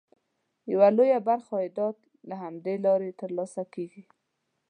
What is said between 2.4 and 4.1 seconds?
همدې لارې ترلاسه کېږي.